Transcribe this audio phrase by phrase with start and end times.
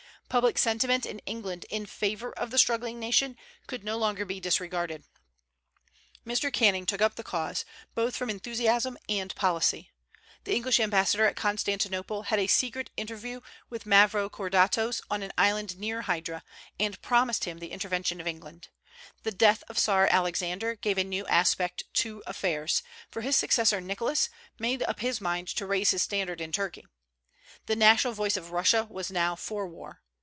[0.31, 3.35] Public sentiment in England in favor of the struggling nation
[3.67, 5.03] could no longer be disregarded.
[6.25, 6.53] Mr.
[6.53, 9.91] Canning took up the cause, both from enthusiasm and policy.
[10.45, 16.03] The English ambassador at Constantinople had a secret interview with Mavrokordatos on an island near
[16.03, 16.45] Hydra,
[16.79, 18.69] and promised him the intervention of England.
[19.23, 23.81] The death of the Czar Alexander gave a new aspect to affairs; for his successor,
[23.81, 26.85] Nicholas, made up his mind to raise his standard in Turkey.
[27.65, 30.01] The national voice of Russia was now for war.